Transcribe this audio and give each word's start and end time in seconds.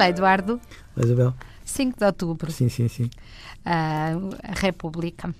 Olá, 0.00 0.08
Eduardo. 0.08 0.58
Olá, 0.96 1.04
Isabel. 1.04 1.34
5 1.62 1.98
de 1.98 2.06
outubro. 2.06 2.50
Sim, 2.50 2.70
sim, 2.70 2.88
sim. 2.88 3.10
Uh, 3.66 4.34
a 4.42 4.58
República. 4.58 5.34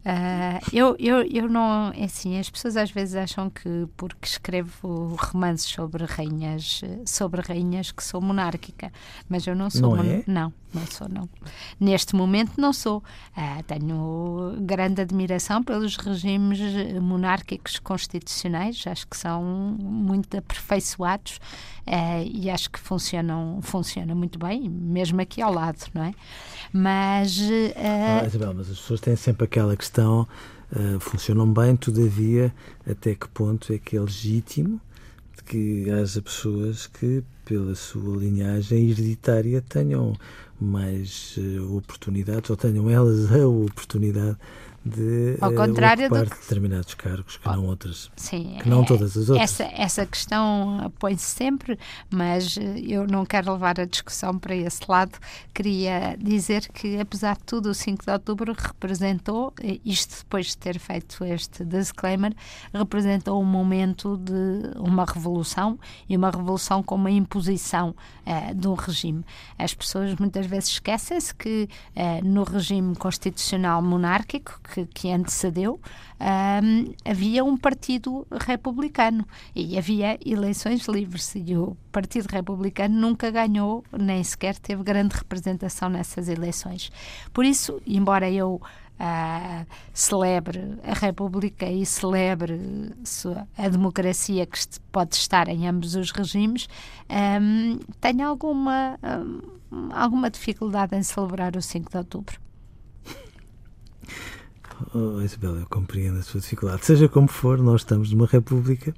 Uh, 0.00 0.58
eu, 0.72 0.96
eu, 0.98 1.22
eu 1.22 1.48
não. 1.48 1.92
É 1.94 2.04
assim, 2.04 2.38
as 2.38 2.48
pessoas 2.48 2.74
às 2.76 2.90
vezes 2.90 3.14
acham 3.14 3.50
que 3.50 3.86
porque 3.98 4.26
escrevo 4.26 5.14
romances 5.18 5.66
sobre 5.66 6.04
rainhas, 6.06 6.80
sobre 7.04 7.42
rainhas 7.42 7.92
que 7.92 8.02
sou 8.02 8.18
monárquica, 8.18 8.90
mas 9.28 9.46
eu 9.46 9.54
não 9.54 9.68
sou. 9.68 9.96
Não, 9.96 10.02
é? 10.02 10.22
não, 10.26 10.52
não 10.72 10.86
sou, 10.86 11.06
não. 11.06 11.28
Neste 11.78 12.16
momento 12.16 12.52
não 12.56 12.72
sou. 12.72 13.02
Uh, 13.36 13.62
tenho 13.66 14.56
grande 14.60 15.02
admiração 15.02 15.62
pelos 15.62 15.96
regimes 15.96 16.58
monárquicos 17.02 17.78
constitucionais, 17.78 18.82
acho 18.86 19.06
que 19.06 19.16
são 19.18 19.42
muito 19.42 20.34
aperfeiçoados 20.34 21.38
uh, 21.86 22.24
e 22.24 22.48
acho 22.48 22.70
que 22.70 22.80
funcionam, 22.80 23.60
funcionam 23.60 24.16
muito 24.16 24.38
bem, 24.38 24.66
mesmo 24.66 25.20
aqui 25.20 25.42
ao 25.42 25.52
lado, 25.52 25.78
não 25.92 26.04
é? 26.04 26.14
Mas. 26.72 27.38
Ah, 27.76 28.24
Isabel, 28.24 28.54
mas 28.54 28.70
as 28.70 28.78
pessoas 28.78 29.00
têm 29.00 29.16
sempre 29.16 29.44
aquela 29.44 29.76
questão 29.76 29.89
uh, 29.98 31.00
funcionam 31.00 31.52
bem, 31.52 31.76
todavia, 31.76 32.54
até 32.88 33.14
que 33.14 33.28
ponto 33.28 33.72
é 33.72 33.78
que 33.78 33.96
é 33.96 34.00
legítimo 34.00 34.80
que 35.50 35.90
haja 35.90 36.22
pessoas 36.22 36.86
que, 36.86 37.24
pela 37.44 37.74
sua 37.74 38.16
linhagem 38.18 38.88
hereditária, 38.88 39.60
tenham 39.60 40.14
mais 40.60 41.36
uh, 41.36 41.76
oportunidades, 41.76 42.50
ou 42.50 42.56
tenham 42.56 42.88
elas 42.88 43.32
a 43.32 43.48
oportunidade 43.48 44.36
de 44.84 45.36
Ao 45.40 45.52
contrário 45.52 46.06
ocupar 46.06 46.24
do 46.24 46.30
que... 46.30 46.40
determinados 46.40 46.94
cargos 46.94 47.36
que 47.36 47.46
não 47.46 47.66
outras. 47.66 48.10
Sim, 48.16 48.56
que 48.62 48.68
não 48.68 48.82
é, 48.82 48.86
todas 48.86 49.16
as 49.16 49.28
outras. 49.28 49.60
Essa, 49.60 49.64
essa 49.74 50.06
questão 50.06 50.90
põe-se 50.98 51.24
sempre, 51.24 51.78
mas 52.10 52.56
eh, 52.56 52.80
eu 52.80 53.06
não 53.06 53.26
quero 53.26 53.52
levar 53.52 53.78
a 53.78 53.84
discussão 53.84 54.38
para 54.38 54.54
esse 54.54 54.80
lado. 54.88 55.18
Queria 55.52 56.16
dizer 56.18 56.68
que, 56.68 56.98
apesar 56.98 57.36
de 57.36 57.44
tudo, 57.44 57.70
o 57.70 57.74
5 57.74 58.04
de 58.04 58.10
outubro 58.10 58.54
representou, 58.58 59.52
eh, 59.62 59.78
isto 59.84 60.18
depois 60.18 60.46
de 60.46 60.56
ter 60.56 60.78
feito 60.78 61.24
este 61.24 61.64
disclaimer, 61.64 62.34
representou 62.72 63.40
um 63.40 63.44
momento 63.44 64.16
de 64.16 64.78
uma 64.78 65.04
revolução 65.04 65.78
e 66.08 66.16
uma 66.16 66.30
revolução 66.30 66.82
com 66.82 66.94
uma 66.94 67.10
imposição 67.10 67.94
uh, 68.26 68.54
de 68.54 68.68
um 68.68 68.74
regime. 68.74 69.24
As 69.58 69.74
pessoas 69.74 70.14
muitas 70.16 70.46
vezes 70.46 70.70
esquecem-se 70.70 71.34
que 71.34 71.68
uh, 71.96 72.24
no 72.24 72.44
regime 72.44 72.96
constitucional 72.96 73.82
monárquico, 73.82 74.60
que, 74.72 74.86
que 74.86 75.10
antecedeu, 75.10 75.80
um, 76.20 76.94
havia 77.04 77.44
um 77.44 77.56
partido 77.56 78.26
republicano 78.30 79.26
e 79.54 79.78
havia 79.78 80.18
eleições 80.24 80.86
livres 80.86 81.34
e 81.34 81.56
o 81.56 81.76
Partido 81.90 82.26
Republicano 82.26 82.94
nunca 82.94 83.30
ganhou, 83.30 83.84
nem 83.92 84.22
sequer 84.22 84.56
teve 84.58 84.82
grande 84.82 85.16
representação 85.16 85.88
nessas 85.88 86.28
eleições. 86.28 86.90
Por 87.32 87.44
isso, 87.44 87.80
embora 87.86 88.30
eu 88.30 88.60
Uh, 89.00 89.64
celebre 89.94 90.78
a 90.84 90.92
República 90.92 91.64
e 91.64 91.86
celebre 91.86 92.60
a 93.56 93.68
democracia 93.70 94.44
que 94.44 94.58
pode 94.92 95.14
estar 95.14 95.48
em 95.48 95.66
ambos 95.66 95.94
os 95.94 96.10
regimes, 96.10 96.68
um, 97.40 97.78
tenho 97.98 98.28
alguma, 98.28 98.98
um, 99.72 99.88
alguma 99.94 100.28
dificuldade 100.28 100.94
em 100.94 101.02
celebrar 101.02 101.56
o 101.56 101.62
5 101.62 101.90
de 101.90 101.96
outubro. 101.96 102.38
Oh, 104.94 105.20
Isabel, 105.20 105.56
eu 105.56 105.66
compreendo 105.66 106.18
a 106.18 106.22
sua 106.22 106.40
dificuldade. 106.40 106.84
Seja 106.84 107.08
como 107.08 107.28
for, 107.28 107.58
nós 107.58 107.82
estamos 107.82 108.10
numa 108.12 108.26
república 108.26 108.94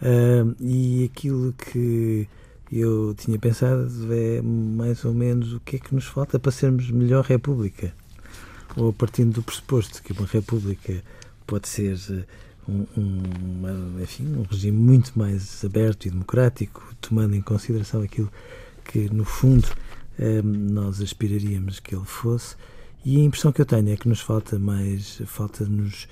uh, 0.00 0.56
e 0.60 1.10
aquilo 1.12 1.52
que 1.52 2.28
eu 2.70 3.14
tinha 3.16 3.38
pensado 3.38 3.88
é 4.12 4.40
mais 4.40 5.04
ou 5.04 5.12
menos 5.12 5.52
o 5.52 5.60
que 5.60 5.76
é 5.76 5.78
que 5.80 5.94
nos 5.94 6.04
falta 6.04 6.38
para 6.38 6.52
sermos 6.52 6.90
melhor 6.90 7.24
república. 7.24 7.92
Ou 8.76 8.92
partindo 8.92 9.34
do 9.34 9.42
pressuposto 9.42 10.00
que 10.02 10.12
uma 10.12 10.26
república 10.26 11.02
pode 11.44 11.68
ser 11.68 11.98
um, 12.68 12.86
um, 12.96 13.22
uma, 13.40 14.02
enfim, 14.02 14.24
um 14.36 14.42
regime 14.42 14.78
muito 14.78 15.18
mais 15.18 15.64
aberto 15.64 16.06
e 16.06 16.10
democrático, 16.10 16.94
tomando 17.00 17.34
em 17.34 17.42
consideração 17.42 18.00
aquilo 18.00 18.30
que, 18.84 19.12
no 19.12 19.24
fundo, 19.24 19.66
uh, 19.66 20.42
nós 20.46 21.00
aspiraríamos 21.00 21.80
que 21.80 21.96
ele 21.96 22.04
fosse 22.04 22.54
e 23.04 23.16
a 23.16 23.24
impressão 23.24 23.52
que 23.52 23.60
eu 23.60 23.66
tenho 23.66 23.90
é 23.90 23.96
que 23.96 24.08
nos 24.08 24.20
falta 24.20 24.58
mais, 24.58 25.22
falta-nos 25.26 26.06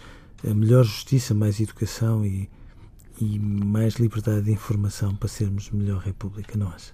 a 0.48 0.54
melhor 0.54 0.84
justiça, 0.84 1.34
mais 1.34 1.60
educação 1.60 2.24
e, 2.24 2.48
e 3.20 3.38
mais 3.38 3.94
liberdade 3.94 4.42
de 4.42 4.52
informação 4.52 5.14
para 5.14 5.28
sermos 5.28 5.70
melhor 5.70 6.00
república, 6.00 6.56
não 6.56 6.68
acha? 6.68 6.92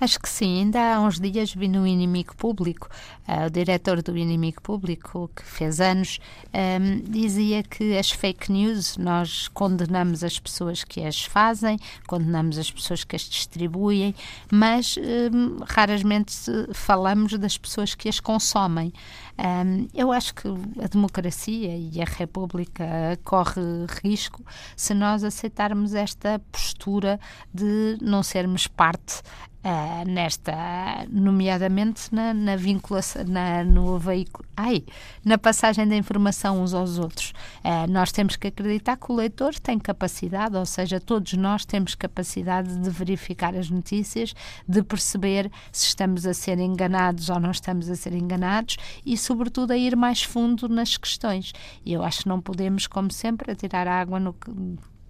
Acho 0.00 0.20
que 0.20 0.28
sim. 0.28 0.60
Ainda 0.60 0.94
há 0.94 1.00
uns 1.00 1.18
dias 1.18 1.52
vi 1.52 1.66
no 1.66 1.84
Inimigo 1.84 2.36
Público, 2.36 2.88
uh, 3.26 3.46
o 3.46 3.50
diretor 3.50 4.00
do 4.00 4.16
Inimigo 4.16 4.62
Público, 4.62 5.28
que 5.34 5.42
fez 5.42 5.80
anos, 5.80 6.20
um, 6.54 7.00
dizia 7.10 7.64
que 7.64 7.98
as 7.98 8.10
fake 8.10 8.52
news, 8.52 8.96
nós 8.96 9.48
condenamos 9.48 10.22
as 10.22 10.38
pessoas 10.38 10.84
que 10.84 11.04
as 11.04 11.24
fazem, 11.24 11.78
condenamos 12.06 12.58
as 12.58 12.70
pessoas 12.70 13.02
que 13.02 13.16
as 13.16 13.22
distribuem, 13.22 14.14
mas 14.52 14.96
um, 14.96 15.58
raramente 15.66 16.32
falamos 16.72 17.36
das 17.36 17.58
pessoas 17.58 17.96
que 17.96 18.08
as 18.08 18.20
consomem. 18.20 18.92
Um, 19.36 19.88
eu 19.92 20.12
acho 20.12 20.32
que 20.34 20.48
a 20.80 20.86
democracia 20.86 21.76
e 21.76 22.00
a 22.00 22.04
República 22.04 23.18
corre 23.24 23.60
risco 24.02 24.44
se 24.76 24.94
nós 24.94 25.24
aceitarmos 25.24 25.94
esta 25.94 26.40
postura 26.52 27.18
de 27.52 27.98
não 28.00 28.22
sermos 28.22 28.68
parte 28.68 29.22
Uh, 29.68 30.08
nesta, 30.08 31.06
nomeadamente 31.10 32.08
na, 32.10 32.32
na 32.32 32.56
vinculação, 32.56 33.22
na, 33.24 33.62
no 33.62 33.98
veículo, 33.98 34.48
ai, 34.56 34.82
na 35.22 35.36
passagem 35.36 35.86
da 35.86 35.94
informação 35.94 36.62
uns 36.62 36.72
aos 36.72 36.98
outros. 36.98 37.34
Uh, 37.62 37.86
nós 37.90 38.10
temos 38.10 38.34
que 38.34 38.46
acreditar 38.46 38.96
que 38.96 39.12
o 39.12 39.14
leitor 39.14 39.54
tem 39.58 39.78
capacidade, 39.78 40.56
ou 40.56 40.64
seja, 40.64 40.98
todos 40.98 41.34
nós 41.34 41.66
temos 41.66 41.94
capacidade 41.94 42.78
de 42.78 42.88
verificar 42.88 43.54
as 43.54 43.68
notícias, 43.68 44.32
de 44.66 44.82
perceber 44.82 45.52
se 45.70 45.88
estamos 45.88 46.24
a 46.24 46.32
ser 46.32 46.58
enganados 46.58 47.28
ou 47.28 47.38
não 47.38 47.50
estamos 47.50 47.90
a 47.90 47.94
ser 47.94 48.14
enganados 48.14 48.78
e, 49.04 49.18
sobretudo, 49.18 49.72
a 49.72 49.76
ir 49.76 49.94
mais 49.94 50.22
fundo 50.22 50.66
nas 50.66 50.96
questões. 50.96 51.52
E 51.84 51.92
eu 51.92 52.02
acho 52.02 52.22
que 52.22 52.28
não 52.28 52.40
podemos, 52.40 52.86
como 52.86 53.12
sempre, 53.12 53.52
atirar 53.52 53.86
água 53.86 54.18
no 54.18 54.34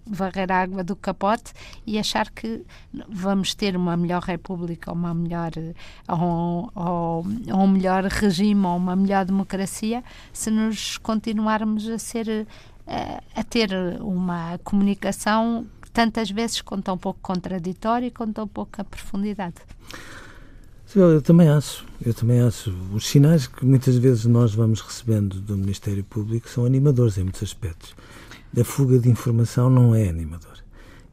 varrer 0.09 0.51
a 0.51 0.61
água 0.61 0.83
do 0.83 0.95
capote 0.95 1.53
e 1.85 1.99
achar 1.99 2.29
que 2.31 2.63
vamos 3.07 3.53
ter 3.53 3.75
uma 3.75 3.95
melhor 3.95 4.23
república, 4.23 4.91
uma 4.91 5.13
melhor 5.13 5.51
ou, 6.07 6.71
ou, 6.75 7.25
ou 7.51 7.59
um 7.59 7.67
melhor 7.67 8.03
regime 8.05 8.65
ou 8.65 8.75
uma 8.77 8.95
melhor 8.95 9.25
democracia 9.25 10.03
se 10.33 10.49
nos 10.49 10.97
continuarmos 10.97 11.87
a 11.87 11.99
ser 11.99 12.47
a, 12.87 13.21
a 13.35 13.43
ter 13.43 13.69
uma 14.01 14.57
comunicação 14.63 15.65
tantas 15.93 16.31
vezes 16.31 16.61
com 16.61 16.81
tão 16.81 16.97
pouco 16.97 17.19
contraditório 17.21 18.07
e 18.07 18.11
com 18.11 18.31
tão 18.31 18.47
pouca 18.47 18.83
profundidade. 18.83 19.55
Eu 20.95 21.21
também 21.21 21.47
acho, 21.47 21.85
eu 22.03 22.15
também 22.15 22.41
acho. 22.41 22.75
Os 22.91 23.07
sinais 23.07 23.45
que 23.45 23.63
muitas 23.63 23.95
vezes 23.97 24.25
nós 24.25 24.55
vamos 24.55 24.81
recebendo 24.81 25.39
do 25.39 25.55
Ministério 25.55 26.03
Público 26.03 26.49
são 26.49 26.65
animadores 26.65 27.17
em 27.19 27.23
muitos 27.23 27.43
aspectos 27.43 27.93
a 28.57 28.63
fuga 28.63 28.99
de 28.99 29.09
informação 29.09 29.69
não 29.69 29.93
é 29.93 30.09
animador. 30.09 30.57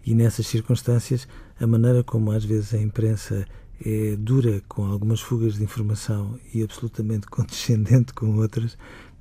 E 0.04 0.14
nessas 0.14 0.46
circunstâncias, 0.46 1.26
a 1.60 1.66
maneira 1.66 2.02
como 2.04 2.30
às 2.30 2.44
vezes 2.44 2.72
a 2.74 2.78
imprensa 2.78 3.46
é 3.84 4.16
dura 4.16 4.62
com 4.68 4.86
algumas 4.86 5.20
fugas 5.20 5.54
de 5.54 5.64
informação 5.64 6.38
e 6.54 6.62
absolutamente 6.62 7.26
condescendente 7.28 8.14
com 8.14 8.36
outras, 8.36 8.78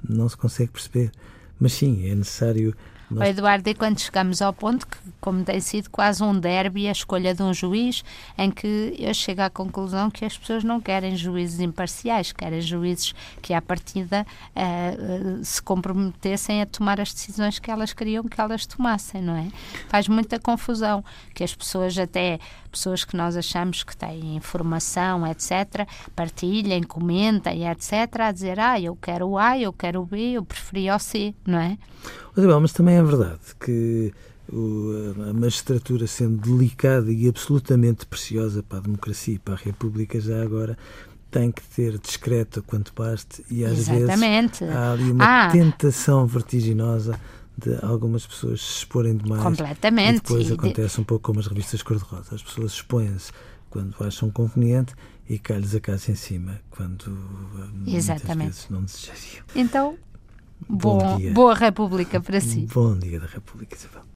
não 0.07 0.29
se 0.29 0.38
consegue 0.38 0.71
perceber. 0.71 1.12
Mas 1.59 1.73
sim, 1.73 2.07
é 2.07 2.15
necessário 2.15 2.75
nós... 3.10 3.30
Eduardo, 3.30 3.69
e 3.69 3.74
quando 3.74 4.00
chegamos 4.00 4.42
ao 4.42 4.54
ponto 4.54 4.88
que, 4.88 4.98
como 5.22 5.44
tem 5.44 5.60
sido 5.60 5.90
quase 5.90 6.24
um 6.24 6.38
derby, 6.38 6.88
a 6.88 6.92
escolha 6.92 7.34
de 7.34 7.44
um 7.44 7.54
juiz, 7.54 8.04
em 8.38 8.50
que 8.50 8.96
eu 8.98 9.13
chego 9.13 9.42
à 9.42 9.50
conclusão 9.50 10.10
que 10.10 10.25
as 10.25 10.38
pessoas 10.38 10.63
não 10.63 10.81
querem 10.81 11.16
juízes 11.16 11.60
imparciais, 11.60 12.31
querem 12.31 12.62
juízes 12.62 13.13
que, 13.42 13.54
à 13.54 13.62
partida, 13.62 14.25
uh, 14.56 15.44
se 15.44 15.62
comprometessem 15.62 16.62
a 16.62 16.66
tomar 16.66 17.00
as 17.00 17.13
decisões 17.13 17.60
que 17.60 17.69
elas 17.69 17.94
queriam 17.94 18.24
que 18.24 18.40
elas 18.40 18.66
tomassem, 18.66 19.22
não 19.22 19.36
é? 19.36 19.48
Faz 19.88 20.07
muita 20.07 20.40
confusão 20.40 21.04
que 21.34 21.44
as 21.44 21.54
pessoas, 21.54 21.98
até 21.98 22.40
pessoas 22.72 23.06
que 23.06 23.16
nós 23.16 23.38
achamos 23.38 23.84
que 23.84 23.96
têm 23.96 24.36
informação, 24.36 25.25
etc., 25.25 25.88
partilhem, 26.16 26.84
comentem, 26.84 27.68
etc., 27.69 27.94
a 28.19 28.31
dizer, 28.31 28.60
ah, 28.60 28.80
eu 28.80 28.96
quero 28.96 29.30
o 29.30 29.38
A, 29.38 29.57
eu 29.57 29.72
quero 29.72 30.02
o 30.02 30.06
B, 30.06 30.34
eu 30.34 30.44
preferi 30.44 30.90
o 30.90 31.00
C, 31.00 31.34
não 31.46 31.60
é? 31.60 31.78
Mas 32.61 32.73
também 32.73 32.95
é 32.95 33.03
verdade 33.03 33.39
que 33.59 34.13
a 35.27 35.33
magistratura, 35.33 36.05
sendo 36.05 36.37
delicada 36.37 37.11
e 37.11 37.27
absolutamente 37.27 38.05
preciosa 38.05 38.61
para 38.61 38.79
a 38.79 38.81
democracia 38.81 39.35
e 39.35 39.39
para 39.39 39.55
a 39.55 39.57
República, 39.57 40.19
já 40.19 40.41
agora 40.41 40.77
tem 41.31 41.51
que 41.51 41.61
ter 41.63 41.97
discreta 41.97 42.61
quanto 42.61 42.93
baste 42.95 43.43
e 43.49 43.65
às 43.65 43.79
Exatamente. 43.79 44.63
vezes 44.63 44.75
há 44.75 44.91
ali 44.93 45.11
uma 45.11 45.45
ah. 45.45 45.51
tentação 45.51 46.25
vertiginosa 46.25 47.19
de 47.57 47.77
algumas 47.81 48.25
pessoas 48.25 48.61
se 48.61 48.77
exporem 48.79 49.17
demais. 49.17 49.41
Completamente. 49.41 50.17
E 50.17 50.21
depois 50.21 50.49
e 50.49 50.53
acontece 50.53 50.95
de... 50.95 51.01
um 51.01 51.03
pouco 51.03 51.25
como 51.25 51.39
as 51.39 51.47
revistas 51.47 51.81
cor-de-rosa. 51.81 52.35
As 52.35 52.43
pessoas 52.43 52.73
expõem-se 52.73 53.31
quando 53.69 53.95
acham 54.01 54.29
conveniente 54.29 54.93
e 55.27 55.39
cai-lhes 55.39 55.73
a 55.75 55.79
casa 55.79 56.11
em 56.11 56.15
cima 56.15 56.61
quando 56.69 57.17
Exatamente. 57.87 58.37
muitas 58.37 58.55
vezes 58.55 58.69
não 58.69 58.83
desejariam. 58.83 59.43
Então, 59.55 59.97
bom, 60.68 61.00
boa 61.34 61.54
República 61.54 62.19
para 62.19 62.40
si. 62.40 62.68
Bom 62.74 62.98
dia 62.98 63.19
da 63.19 63.28
República, 63.28 63.75
Isabel. 63.75 64.14